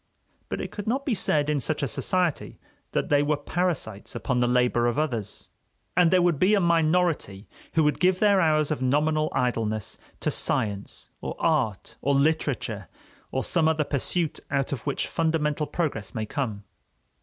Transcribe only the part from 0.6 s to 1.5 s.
it could not be said,